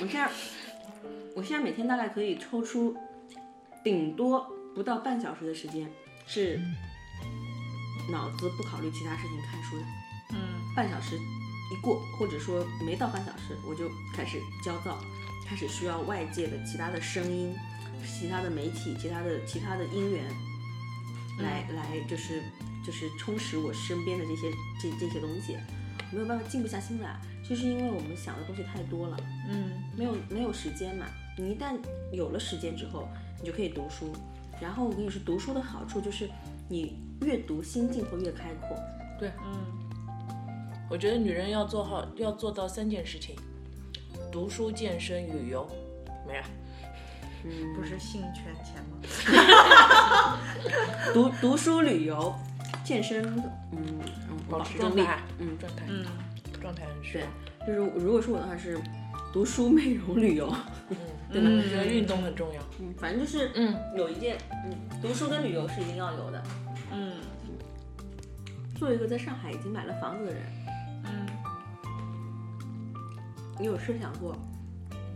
[0.01, 0.29] 我现在
[1.35, 2.95] 我现在每天大概可以抽出
[3.83, 5.89] 顶多不到半小时的时间
[6.25, 6.59] 是
[8.11, 9.83] 脑子不考虑其他事情看书的。
[10.31, 10.37] 嗯
[10.75, 11.15] 半小时
[11.71, 14.99] 一过，或者说没到半小时，我就开始焦躁，
[15.47, 17.55] 开始需要外界的其他的声音、
[18.05, 20.25] 其他的媒体、其他的其他的因缘
[21.39, 22.43] 来、来就是
[22.85, 25.55] 就是充实我身边的这些这这些东西，
[26.11, 29.17] 没有办法静不下心来，就是因为我们想的东西太多了，
[29.49, 31.05] 嗯没有没有时间嘛。
[31.37, 31.75] 你一旦
[32.11, 33.07] 有了时间之后，
[33.39, 34.13] 你就可以读书。
[34.61, 36.29] 然后我跟你说，读书的好处就是
[36.69, 38.77] 你越读心境会越开阔。
[39.19, 39.53] 对，嗯
[40.89, 43.35] 我觉得女人要做好，要做到三件事情：
[44.31, 45.67] 读书、健身、旅游，
[46.27, 46.45] 没了。
[47.43, 50.39] 嗯，不是性圈钱吗？
[51.13, 52.33] 读读书、旅游、
[52.83, 53.23] 健身，
[53.71, 53.99] 嗯嗯，
[54.49, 56.05] 保持状态，嗯，状态，嗯
[56.61, 58.79] 状态很需对要。，就是如果是我的话是
[59.35, 60.47] 读书、美容、旅游，
[60.89, 60.95] 嗯，
[61.29, 61.49] 对吧？
[61.49, 62.61] 我觉得运动很重要。
[62.79, 66.41] 嗯，反正就是嗯，有一件，嗯，读书跟旅游是一定要有的。
[66.93, 67.11] 嗯
[68.79, 70.41] 作为一个在上海已经买了房子的人，
[71.03, 71.25] 嗯，
[73.59, 74.37] 你有设想过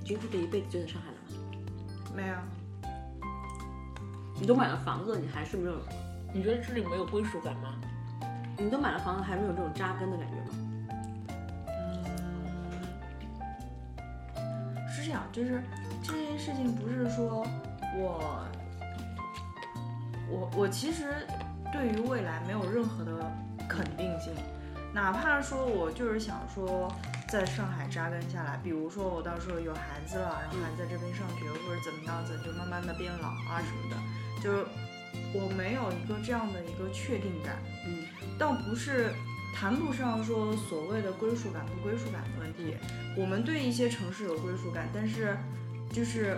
[0.04, 2.12] 今后这一辈子就在上海了吗？
[2.14, 2.36] 没有。
[4.38, 5.78] 你都买了房子，你还是没有，
[6.34, 7.74] 你觉得这里没有归属感吗？
[8.58, 10.36] 你都买了房子，还没有这种扎根的感觉
[15.10, 15.64] 这样，就是
[16.04, 17.44] 这件事情不是说
[17.98, 18.46] 我
[20.30, 21.26] 我我其实
[21.74, 23.12] 对于未来没有任何的
[23.68, 24.32] 肯定性，
[24.94, 26.94] 哪怕说我就是想说
[27.28, 34.64] 在上海扎根下来，比如说我到时候有孩子了，然后还在这边上学或者怎么样子，就慢慢的变老啊什么的，就是
[35.34, 38.06] 我没有一个这样的一个确定感，嗯，
[38.38, 39.12] 倒不是
[39.54, 42.76] 谈不上说所谓的归属感不归属感的问题，
[43.18, 45.38] 我们对一些城市有归属感，但是
[45.92, 46.38] 就是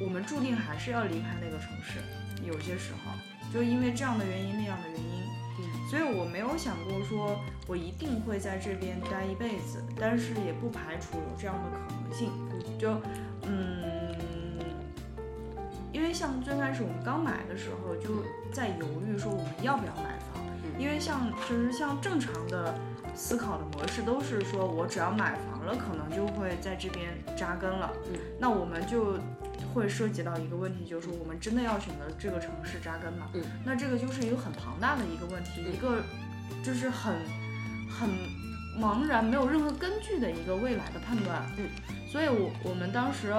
[0.00, 2.00] 我们注定还是要离开那个城市，
[2.44, 3.12] 有些时候
[3.52, 5.24] 就因为这样的原因那样的原因，
[5.58, 12.30] 嗯所以我没有想过说我一定会在这边待一辈子，但是也不排除有这样的可能性，
[12.78, 13.00] 就
[13.42, 14.18] 嗯。
[15.92, 20.19] 因为像最开始我们刚买的时候，就在犹豫说我们要不要买房，
[20.78, 22.74] 因为像就是像正常的
[23.14, 27.92] 思考的模式都是说我只要买房了，可能就会在这边扎根了。
[28.10, 29.18] 嗯，那我们就
[29.74, 33.28] 会涉及到一个问题，就是说我们真的要选择这个城市扎根吗？
[33.34, 36.02] 嗯，那这个就是一个很庞大的一个问题，一个
[36.62, 37.14] 就是很
[37.88, 38.08] 很
[38.80, 41.42] 茫然、没有任何根据的一个未来的判断。
[41.58, 41.68] 嗯，
[42.10, 43.34] 所以我我们当时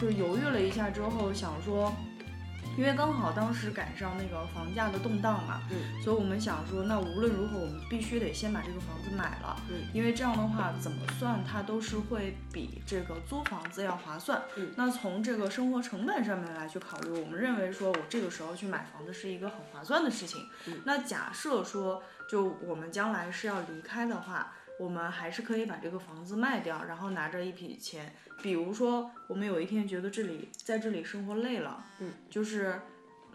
[0.00, 1.92] 就犹豫了一下之后，想说。
[2.76, 32.80] 因为刚好当时赶上那个房价的动荡嘛，嗯，所以我们想说，那无论如何，我们必须得先把这个房子买了，嗯，因为这样的话，怎么算它都是会比这个租房子要划算，嗯，那从这个生活成本上面来去考虑，我们认为说我这个时候去买房子是一个很划算的事情，嗯，那假设说就我们将来是要离开的话，我们还是可以把这个房子卖掉，然后拿着一笔钱，比如说我们有一天觉得这里在这里生活累了，嗯，就是。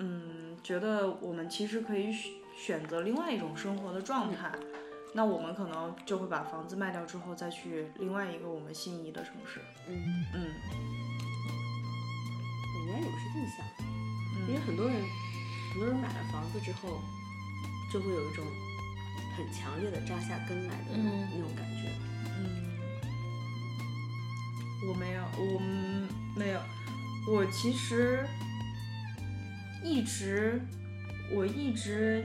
[0.02, 4.50] 嗯，觉得我们其实可以选选择另外一种生活的状态，
[5.14, 9.60] 那我们可能就会把房子卖掉之后，再去另外一个我们心仪的城市。
[9.90, 9.94] 嗯，
[10.34, 10.40] 嗯
[12.74, 13.84] 我原来也不是这么想的，
[14.48, 14.96] 因为嗯很多人
[15.74, 17.02] 很多人买了房子之后，
[17.92, 18.46] 就会有一种
[19.40, 21.90] 很强烈的扎下根来的嗯那种感觉。
[22.38, 22.68] 嗯，
[24.90, 26.60] 我没有，我嗯没有，
[27.32, 28.26] 我其实
[29.82, 30.62] 一直
[31.32, 32.24] 我一直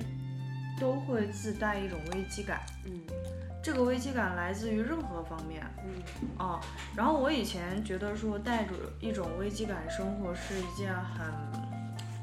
[0.80, 3.00] 都会自带一种危机感，嗯
[3.62, 5.64] 这个危机感来自于任何方面。
[5.84, 6.02] 嗯
[6.38, 6.60] 哦，
[6.96, 11.26] 然后我以前觉得说带着一种危机感生活是一件很，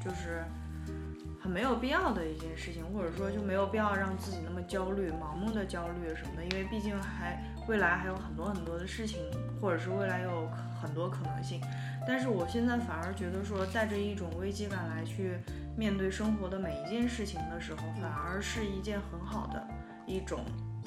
[0.04, 0.44] 就是
[1.42, 9.18] 很没有必要的一件事情，或者说就没有必要让自己那么焦虑、盲目的焦虑什么的，因为毕竟还未来还有很多很多的事情，
[9.60, 10.48] 或者是未来有
[10.80, 11.60] 很多可能性。
[12.06, 15.36] 但是我现在反而觉得说带着一种危机感来去
[15.76, 19.66] 面对生活的每一件事情的时候，反而是一件很好的
[20.06, 20.44] 一种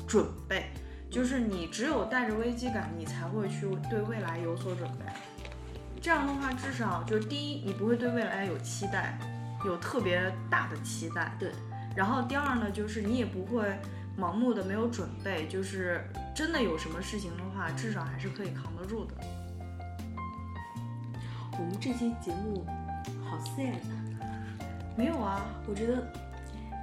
[0.07, 0.67] 准备。
[1.11, 5.05] 就是你只有带着危机感，你才会去对未来有所准备。
[6.01, 9.17] 这样的话，至少就是第一，你不会对未来有期待，
[9.65, 11.35] 有特别大的期待。
[11.39, 11.51] 对。
[11.95, 13.73] 然后第二呢，就是你也不会
[14.17, 16.03] 盲目的没有准备，就是
[16.35, 19.13] 真的有什么事情的话，至少还是可以扛得住的。
[21.57, 22.65] 我们这期节目
[23.23, 23.95] 好 sad 啊！
[24.97, 26.05] 没有啊，我觉得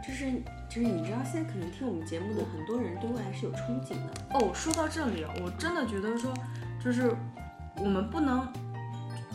[0.02, 0.32] 就是
[0.66, 4.10] 就是你知道，现在可能听我们节目的很多人对未来是有憧憬的。
[4.32, 6.32] 哦，说到这里，我真的觉得说，
[6.82, 7.14] 就是
[7.76, 8.50] 我们不能，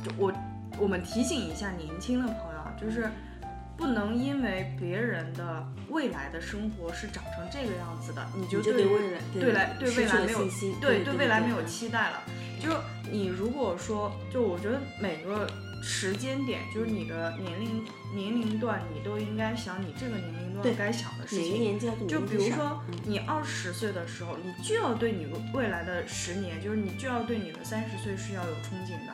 [0.04, 0.34] 就我
[0.80, 3.08] 我们提醒一下年轻的朋友啊，就是
[3.78, 12.24] 不能因为别人的未来的生活是长成这个样子的，你就对对未来对来对未来没有信心对对对未来没有期待了。
[12.60, 12.72] 就
[13.12, 15.48] 你如果说，就我觉得每个
[15.84, 17.86] 时间点，就是你的年龄
[18.16, 21.62] 年龄段，你都应该想你这个年龄段该想的事情。
[21.62, 29.14] 年纪就比如说嗯，你二十岁的时候，你就要对你未来的十年，就是你就要对你的三十岁是要有憧憬的，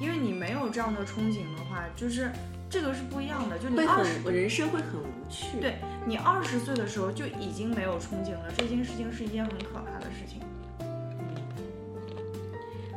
[0.00, 2.30] 因为你没有这样的憧憬的话，就是
[2.74, 3.56] 这个是不一样的。
[3.56, 5.60] 就你会二十，很人生会很无趣。
[5.60, 10.40] 对你二十岁的时候就已经没有憧憬了，这件事情是一件很可怕的事情。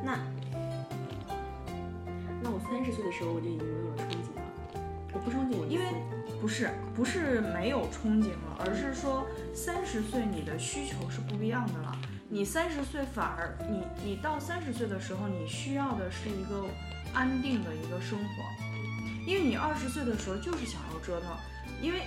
[0.03, 0.17] 那
[2.41, 4.81] 那我三十岁的时候我就已经没有了憧憬了。
[5.13, 5.85] 我不憧憬我因为
[6.41, 11.95] 不是不是没有憧憬了，而是说三十岁你的需求是不一样的了。
[12.29, 16.65] 你三十岁反而你你到三十岁的时候，你需要的是一个
[17.13, 18.66] 安定的一个生活，
[19.27, 21.35] 因为你二十岁的时候就是想要折腾，
[21.81, 22.03] 因为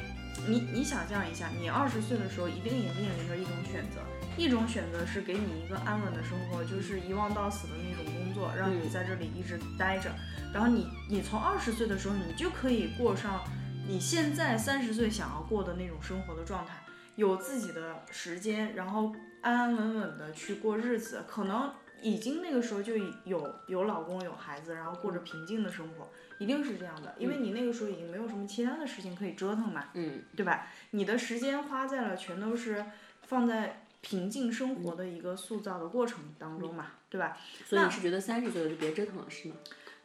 [0.49, 4.01] 你你想象一下，你二十岁的时候一定也面临着一种选择，
[4.39, 10.11] 一种选择是给你一个安稳的生活，就是一望到死的那种工作，让你在这里一直待着，
[10.55, 13.45] 然后你你从二十岁的时候，你就可以过上
[13.87, 16.83] 你现在三十岁想要过的那种生活的状态，
[17.17, 21.23] 有自己的时间，然后安安稳稳的去过日子。
[21.29, 26.09] 可能已经那个时候就有有老公有孩子，然后过着平静的生活，
[26.41, 30.67] 一定是这样的，因为你那个时候已经没有什么其他的事情可以折腾嘛，嗯，对吧？
[30.91, 32.85] 你的时间花在了全都是
[33.27, 37.37] 放在平静生活的一个塑造的过程当中嘛，对吧？
[37.67, 39.57] 所以你是觉得三十岁了就别折腾了是吗？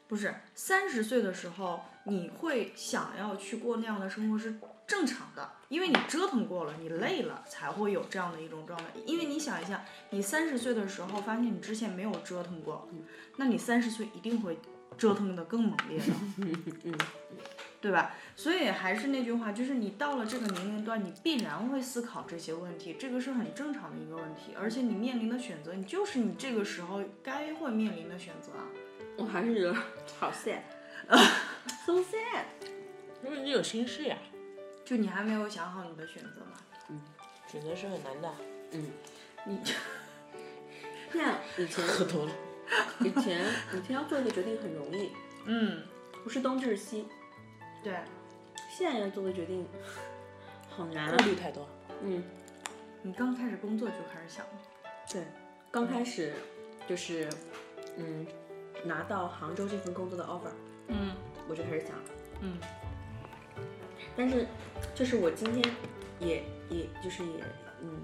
[0.08, 8.86] 不是三十岁的时候，你会想要去过那样的生活是正常的，因为你折腾过了，你累了，才会有这样的一种状态。
[9.06, 12.88] 因为你想一下，你三十岁的时候发现你之前没有折腾过，
[13.38, 14.60] 那你三十岁一定会
[14.98, 16.98] 折腾的更猛烈了，
[17.82, 18.16] 对吧？
[18.36, 24.56] 所以还是那句话，就是你到了这个年龄段，你必然会思考这些问题，这个是很正常的一个问题。
[24.60, 28.66] 而且你面临的选择，你就是你这个时候该会面临的选择啊。
[29.18, 29.74] 我还是觉得
[30.20, 32.46] 好 sad，so sad。
[33.24, 34.18] 因为你有心事呀，
[34.84, 36.58] 就你还没有想好你的选择嘛？
[36.90, 37.02] 嗯
[37.52, 38.34] 选择是很难的。
[38.72, 38.92] 嗯，
[39.46, 39.60] 你
[41.14, 42.32] 像以前 喝多了，
[43.00, 45.12] 以前以前要做一个决定很容易，
[45.46, 45.84] 嗯，
[46.24, 47.08] 不是东就是西。
[47.84, 47.94] 对，
[48.70, 49.66] 现在要做的决定
[50.70, 51.24] 好难啊顾。
[51.26, 51.68] 虑太多。
[52.02, 52.24] 嗯，
[53.02, 54.52] 你刚开始工作就开始想了，
[55.12, 55.24] 对，
[55.72, 56.34] 刚开始
[56.88, 57.30] 就是
[57.98, 58.26] 嗯
[58.84, 60.52] 拿到杭州这份工作的 offer，
[60.88, 61.16] 嗯
[61.48, 62.04] 我就开始想了。
[62.42, 62.58] 嗯
[64.18, 64.48] 但是，
[64.94, 65.74] 就是我今天
[66.20, 67.44] 也也就是也
[67.82, 68.02] 嗯，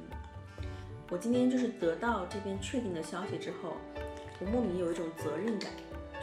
[1.09, 3.77] 我今天就是得到这边确定的消息之后，
[4.41, 5.71] 我莫名有一种责任感，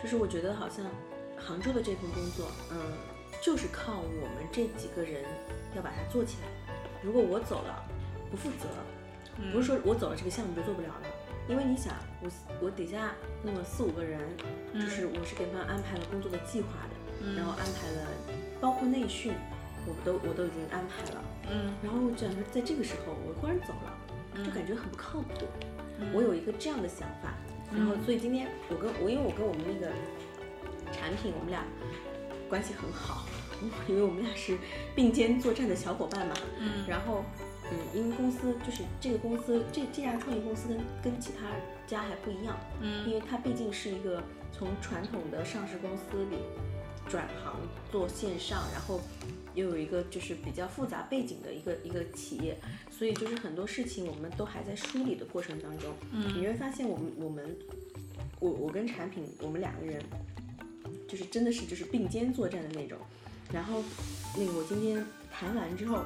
[0.02, 0.84] 就是我觉得好像
[1.36, 2.76] 杭州的这份工作，嗯，
[3.40, 5.22] 就是靠我们这几个人
[5.76, 6.48] 要把它做起来。
[7.00, 7.84] 如果我走了，
[8.30, 8.66] 不负责，
[9.52, 11.06] 不是说我走了这个项目就做不了了，
[11.48, 12.28] 因为你想，我
[12.60, 14.20] 我底下那么四五个人，
[14.74, 18.06] 就是我是给他们安排了工作的计划的，然后安排了
[18.60, 19.32] 包括内训，
[19.86, 25.46] 我都我都已经安排了，嗯然后这样在这个时候我忽然走了，就感觉很不靠谱。
[26.12, 27.34] 我有一个这样的想法，
[27.72, 29.92] 然后所以今天我跟我因为我跟我们那个
[30.92, 31.64] 产品我们俩
[32.48, 33.26] 关系很好，
[33.88, 34.56] 因为我们俩是
[34.94, 36.34] 并肩作战的小伙伴嘛。
[36.58, 37.24] 嗯然后
[37.70, 40.78] 嗯，因为公司就是这个公司这这家创业公司跟
[41.12, 41.44] 跟其他
[41.86, 46.38] 家还不一样，嗯因嗯为它毕竟是一个从传统的上市公司里
[47.06, 47.54] 转行
[47.92, 49.00] 做线上，然后
[49.58, 52.56] 又有一个就是比较复杂背景的一个一个企业，
[52.90, 55.92] 所以就是很多事情我们都还在梳理的过程当中。
[56.12, 57.56] 嗯你会发现我们我们
[58.40, 60.02] 我我跟产品我们两个人
[61.08, 62.96] 就是真的是就是并肩作战的那种。
[63.52, 63.82] 然后
[64.36, 66.04] 那个我今天谈完之后，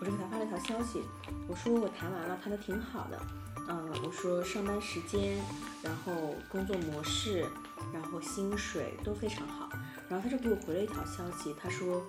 [0.00, 1.00] 我就给他发了一条消息，
[1.46, 3.20] 我说我谈完了，谈的挺好的。
[3.68, 5.36] 嗯，我说上班时间，
[5.82, 7.44] 然后工作模式，
[7.92, 9.68] 然后薪水都非常好。
[10.08, 12.02] 然后他就给我回了一条消息，他说，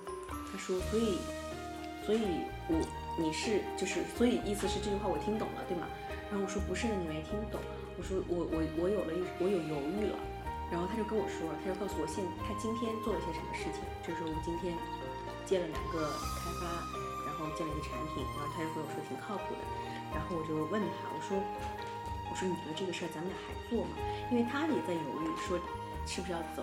[0.51, 1.17] 他说，所以，
[2.05, 2.21] 所以
[2.67, 2.79] 我
[3.17, 5.87] 你是就是，所以意思是这句话我听懂了，对吗？
[6.29, 7.59] 然后我说不是的，你没听懂。
[7.97, 10.17] 我说我我我有了一我有犹豫了。
[10.69, 14.77] 然后他就跟我说，他就告诉我现他今天做了些什么事情，就是我今天
[15.41, 16.05] 接了两个
[16.37, 16.69] 开发，
[17.25, 19.63] 然后建了一个产品，然后他就跟我说挺靠谱的。
[20.13, 21.33] 然后我就问他，我说
[22.29, 23.97] 我说你觉得这个事儿咱们俩还做吗？
[24.29, 25.57] 因为他也在犹豫，说
[26.05, 26.61] 是不是要走。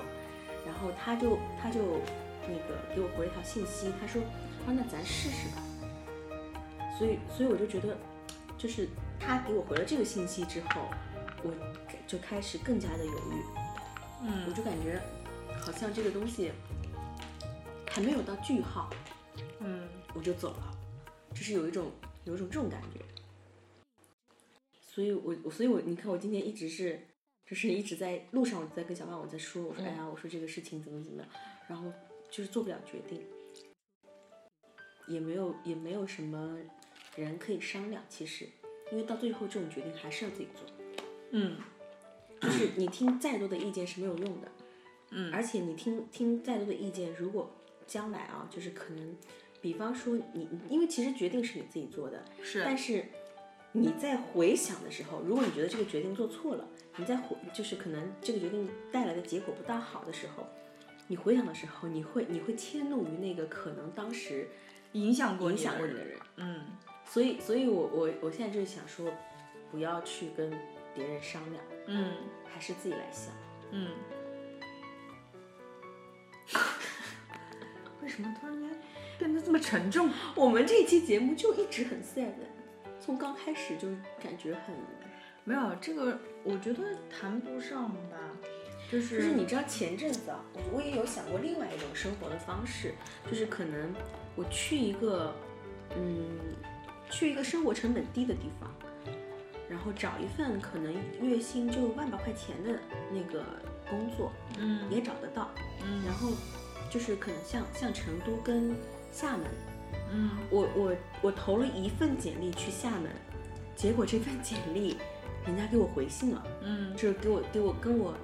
[0.62, 1.98] 然后他就他就
[2.48, 5.62] 那个给我回了一条信息，他说啊那咱试试吧。
[6.98, 7.96] 所以所以我就觉得，
[8.56, 8.88] 就是
[9.20, 10.88] 他给我回了这个信息之后，
[11.42, 11.52] 我
[12.06, 13.42] 就开始更加的犹豫。
[14.22, 14.98] 嗯我嗯就感觉
[15.60, 16.50] 好像这个东西
[17.90, 18.88] 还没有到句号，
[19.60, 20.74] 嗯我就走了，
[21.34, 21.90] 就是有一种
[22.24, 23.00] 有一种这种感觉。
[24.80, 26.98] 所以我我所以我你看我今天一直是
[27.44, 31.30] 就是一直在路上我在跟小胖我在说我说哎呀我说这个事情怎么怎么样，
[31.68, 31.92] 然后
[32.36, 33.22] 就是做不了决定，
[35.08, 36.58] 也没有也没有什么
[37.14, 38.46] 人可以商量，其实
[38.92, 40.68] 因为到最后这种决定还是要自己做。
[41.30, 41.56] 嗯。
[42.38, 44.52] 就是你听再多的意见是没有用的，
[45.12, 45.32] 嗯。
[45.32, 47.50] 而且你听听再多的意见，如果
[47.86, 49.16] 将来啊，就是可能，
[49.62, 52.62] 比方说你，因为其实决定是你自己做的，是。
[52.62, 53.06] 但是
[53.72, 60.46] 你在回想的时候，如果你觉得这个决定做错了，你在回就是可能这个决定带来的结果不大好的时候，
[61.08, 64.48] 你回想的时候，你会你会迁怒于那个可能当时
[64.92, 66.64] 影响过影你的人响过你的人，嗯
[67.04, 69.12] 所以所以我我我现在就是想说，
[69.70, 70.50] 不要去跟
[70.94, 72.12] 别人商量，嗯
[72.44, 73.32] 还是自己来想。
[73.70, 73.90] 嗯。
[78.02, 78.70] 为什么突然间
[79.18, 80.08] 变得这么沉重？
[80.36, 82.32] 我们这期节目就一直很 sad，
[83.00, 83.88] 从刚开始就
[84.22, 84.74] 感觉很，
[85.42, 88.16] 没有这个，我觉得谈不上吧，
[88.90, 92.94] 就是就是你知道前阵子啊，我我也有想过另外一种生活的方式，
[93.30, 93.92] 就是可能
[94.34, 95.34] 我去一个，
[95.96, 96.38] 嗯，
[97.10, 98.72] 去一个生活成本低的地方，
[99.68, 102.78] 然后找一份可能月薪就万把块钱的
[103.10, 103.44] 那个
[103.90, 105.50] 工作，嗯也找得到。
[105.82, 106.30] 嗯然后
[106.90, 108.74] 就是可能像像成都跟
[109.12, 109.46] 厦门，
[110.12, 113.10] 嗯我我我投了一份简历去厦门，
[113.74, 114.96] 结果这份简历
[115.44, 118.14] 人家给我回信了，嗯就是给我给我跟我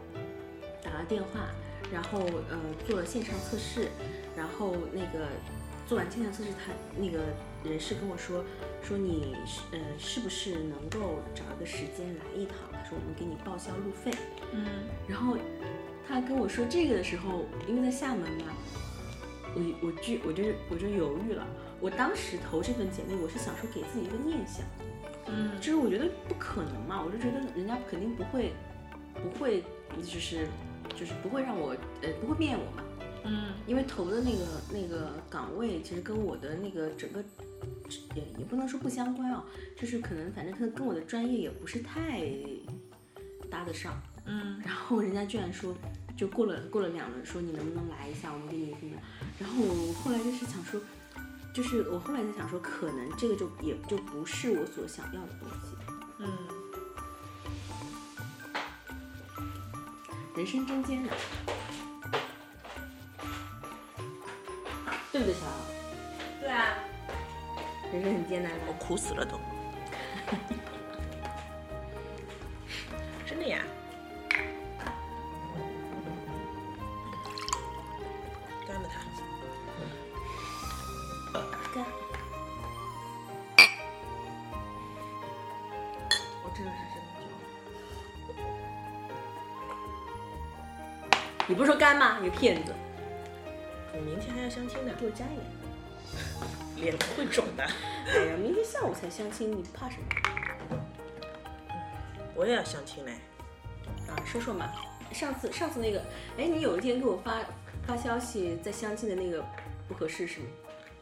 [0.82, 1.48] 打了电话，
[1.92, 2.20] 然后
[2.50, 3.88] 呃做了线上测试，
[4.36, 5.28] 然后那个
[5.86, 7.20] 做完线上测试，他那个
[7.64, 8.44] 人事跟我说
[8.82, 12.56] 说你是呃是不是能够找一个时间来一趟？
[12.72, 14.10] 他说我们给你报销路费，
[14.52, 14.66] 嗯
[15.08, 15.36] 然后
[16.06, 18.52] 他跟我说这个的时候，因为在厦门嘛，
[19.54, 21.46] 我我就我就我就犹豫了。
[21.80, 24.64] 我当时投这份简历，我是想说给自己一个念想，
[25.26, 28.52] 嗯就是我觉得不可能嘛，我就觉得人家肯定不会
[29.14, 29.64] 不会
[30.00, 30.46] 就是
[30.98, 32.82] 就是不会让我呃不会面我嘛，
[33.24, 37.22] 嗯因为投的那个那个岗位其实跟我的那个整个
[38.14, 39.44] 也也不能说不相关啊，
[39.76, 42.22] 就是可能反正可能跟我的专业也不是太
[43.50, 44.00] 搭得上。
[44.24, 45.74] 嗯然后人家居然说，
[46.16, 49.02] 就过了过了两轮，说你能不能来一下，我们给你怎么样？
[49.38, 50.80] 然后我后来就是想说，
[51.52, 55.76] 就是我后来就想说，可能这个就也就不是我所想要的东西。
[56.20, 56.28] 嗯
[60.34, 61.14] 人生真艰难，
[65.12, 65.52] 对不对，小杨？
[66.40, 66.74] 对啊，
[67.92, 68.72] 人生很艰难的我。
[68.74, 69.38] 苦死了都。
[92.38, 92.74] 骗子！
[93.94, 95.46] 我明天还要相亲呢，给我加一点。
[96.76, 97.62] 脸会肿的。
[97.62, 100.76] 哎呀，明天下午才相亲，你怕什么？
[102.34, 103.12] 我也要相亲嘞。
[104.08, 104.72] 啊，说说嘛。
[105.12, 106.00] 上次上次那个，
[106.38, 107.40] 哎，你有一天给我发
[107.86, 109.44] 发消息，在相亲的那个
[109.86, 110.46] 不合适是吗？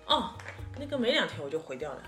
[0.07, 0.35] 哦，
[0.79, 2.03] 那个没两天我就回掉了。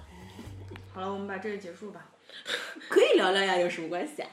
[0.92, 2.04] 好了，我们把这个结束吧。
[2.90, 4.28] 可以聊聊呀，有什么关系啊？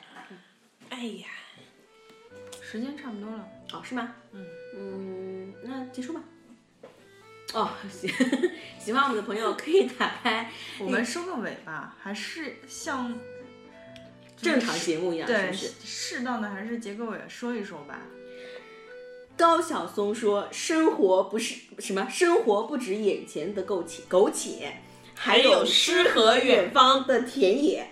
[0.89, 1.27] 哎呀，
[2.61, 3.47] 时间差不多了。
[3.73, 4.15] 哦，是吗？
[5.91, 6.21] 结束吧。
[7.53, 8.07] 哦，喜
[8.79, 13.13] 喜欢我们的朋友可以打开我们收个尾吧，还是像
[14.37, 15.71] 正常节目一样，是对不是？
[15.83, 18.01] 适当的还是结个尾说一说吧。
[19.35, 24.81] 高晓松说：“生活不是什么，生活不止眼前的苟且，苟且，
[25.15, 27.91] 还有诗和远方的田野。”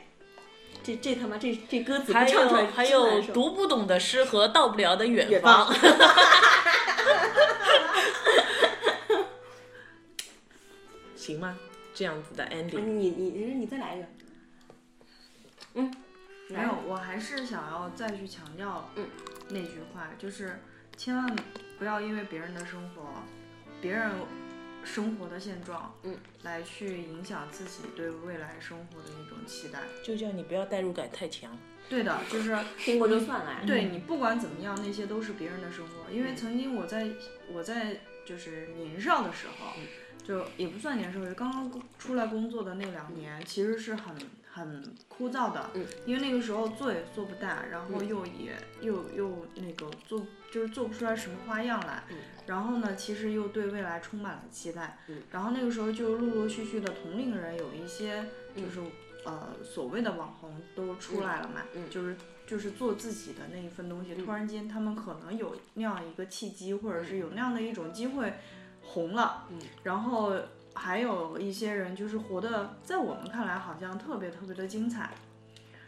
[0.84, 5.68] 这这他妈这这歌词还唱出来有还有读不懂的诗和到不了的远远方
[11.28, 11.57] 行吗？
[11.93, 12.80] 这样子的 ending。
[12.80, 14.07] 你你你你再来一个。
[15.73, 15.93] 嗯，
[16.47, 19.05] 没有，我还是想要再去强调嗯
[19.49, 20.57] 那句话，就是
[20.95, 21.36] 千万
[21.78, 23.09] 不要因为别人的生活，
[23.82, 24.09] 别人
[24.86, 29.80] 生活的现状，嗯，来去影响自己对未来生活的那种期待。
[30.01, 31.51] 就叫你不要代入感太强。
[31.89, 33.61] 对的，就是 听过就算了。
[33.67, 36.09] 对你不管怎么样，那些都是别人的生活。
[36.09, 37.09] 因为曾经我在
[37.51, 39.73] 我在就是年少的时候，
[40.28, 44.13] 就也不算年少，就刚刚出来工作的那两年，其实是很
[44.51, 45.69] 很枯燥的。
[45.75, 52.03] 嗯因为那个时候做也做不大，然后又也、又又那个做就是做不出来什么花样来。
[52.09, 54.97] 嗯然后呢，其实又对未来充满了期待。
[55.07, 58.25] 嗯然后那个时候就陆陆续续的同龄人有一些
[58.55, 58.82] 嗯就是、
[59.25, 62.15] 呃所谓的网红都出来了嘛，嗯就是
[62.45, 68.34] 就是做自己的那一份东西，突然间他们可能有那样一个契机，或者是有那样的一种机会
[68.88, 69.60] 红了，嗯。
[69.84, 70.34] 然后
[70.74, 75.12] 还有一些人就是活的，在我们看来好像特别特别的精彩。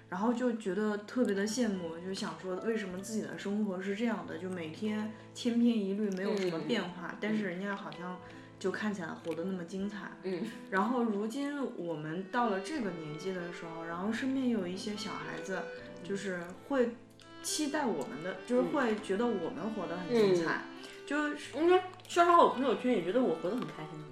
[0.10, 6.68] 然后就觉得特别的羡慕，就想说为什么自己的生活是这样的，就每天千篇一律，没有什么嗯。
[6.68, 8.18] 变化，但是人家好像
[8.58, 10.10] 就看起来活得那么精彩。
[10.24, 10.42] 嗯。
[10.72, 15.62] 然后如今我们到了这个年纪的时候，然后身边有一些小孩子，
[16.04, 16.96] 就是会
[17.44, 20.64] 期待我们的，就是会觉得我们活得很精彩，
[21.06, 24.04] 就是应该刷刷我朋友圈也觉得我活得很开心。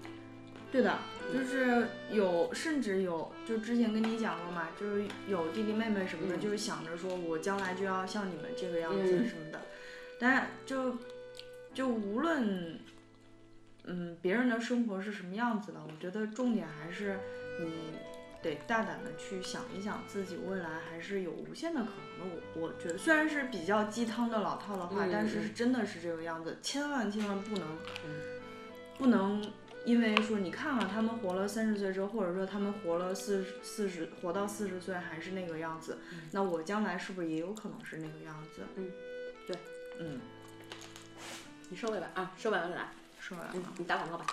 [0.72, 1.00] 对的，
[1.34, 6.40] 就是有，甚至有，就之前跟你讲过嘛，就是有弟弟妹妹什么的，嗯。
[6.40, 9.28] 就是想着说我将来就要像你们这个样子嗯。
[9.28, 9.62] 什么的，
[10.20, 10.98] 但是就
[11.74, 12.80] 就无论
[13.86, 17.18] 嗯别人的生活是什么样子的，我觉得重点还是
[17.60, 17.72] 你
[18.50, 21.88] 得大胆的去想一想自己未来还是有无限的可
[22.20, 22.36] 能的。
[22.56, 27.68] 我我觉得虽然是比较鸡汤的老套的话，嗯但是是真的是这个样子，千万千万不能
[28.98, 29.52] 不能
[29.86, 36.00] 因为说你看了他们活了三十岁之后，或者说他们活了四十四十活到四十岁还是那个样子，
[36.32, 38.62] 那我将来是不是也有可能是那个样子？
[38.76, 38.92] 嗯，
[39.46, 39.56] 对，
[40.00, 40.20] 嗯，
[41.70, 42.88] 你收尾吧啊，收尾了来，嗯
[43.20, 44.26] 说完了，，你打广告吧。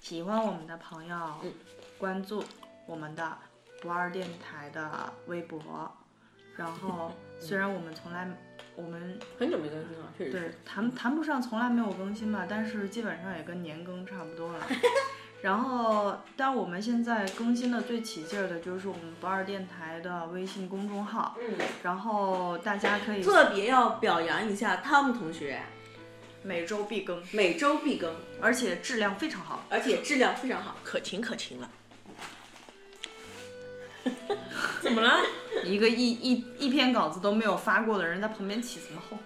[0.00, 1.52] 喜欢我们的朋友，嗯。
[1.98, 2.42] 关注
[2.86, 3.36] 我们的
[3.80, 5.60] 不二电台的微博，
[6.56, 8.28] 然后 虽然我们从来
[8.76, 10.54] 我们很久没更新了，确实对是。
[10.64, 14.66] 谈谈不上从来没有更新吧，但是基本上也跟年更差不多了。
[15.42, 25.60] 然后，但我们现在更新的最起劲儿的就是我们不二电台的微信公众号，嗯，然后大家可以特别要表扬一下汤姆同学，
[26.44, 29.64] 每周必更，每周必更，而且质量非常好。
[29.68, 30.76] 而且质量非常好。
[30.84, 31.68] 可勤可勤了。
[34.82, 35.20] 怎么了？
[35.64, 39.18] 一个一一一篇稿子都没有发过的人在旁边起什么哄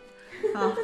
[0.54, 0.76] 啊？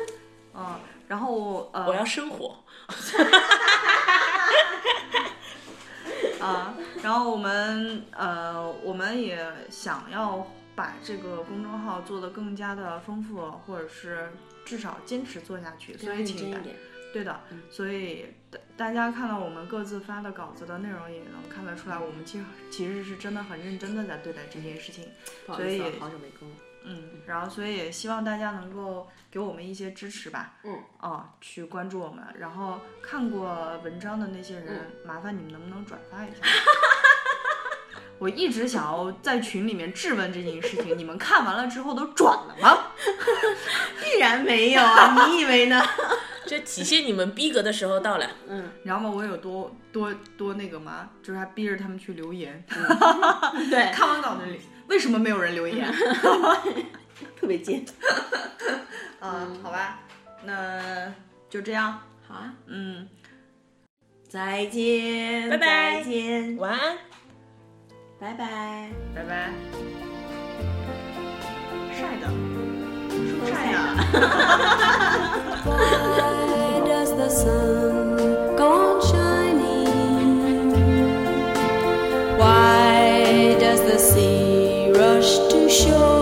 [0.55, 2.65] 嗯， 然后呃，我要生活。
[6.41, 14.33] 啊，然后我们呃，我们也想要把这个公众号做得更加的丰富，或者是
[14.65, 16.75] 至少坚持做下去，所以请大一点。
[17.13, 17.41] 对的，
[17.71, 25.07] 所以大大家看到我们各自发的稿子的内容，也能看得出来，我们其实其实是真的很认真的在对待这件事情。
[25.47, 26.57] 所以，好久没更了。
[26.85, 30.55] 嗯，然后所以也希望大家能够给我们一些支持吧。
[30.65, 36.39] 嗯，哦，去关注我们，然后看过文章的那些人，嗯麻烦你们能不能转发一下？
[38.19, 42.93] 我一直想要在群里面质问这件事情，你们看完了之后都转了吗？
[44.01, 45.81] 必然没有啊，你以为呢？
[46.47, 48.27] 这体现你们逼格的时候到了。
[48.49, 49.11] 嗯，你知道吗？
[49.11, 51.11] 我有多多多那个吗？
[51.23, 52.65] 就是还逼着他们去留言。
[53.71, 55.93] 对，看完稿子里，为什么没有人留言？
[57.39, 57.85] 特别贱。
[59.21, 60.01] 嗯，好吧，
[60.45, 61.13] 那
[61.49, 62.01] 就这样。
[62.27, 63.09] 好啊，嗯，
[64.29, 66.97] 再见，拜拜再见，晚安。
[68.19, 68.91] 拜拜。
[69.15, 69.53] 拜拜。
[71.93, 72.27] 晒的，
[73.11, 73.73] 是不是晒晒
[76.23, 76.32] 的？
[82.39, 86.22] Why does the sea rush to shore?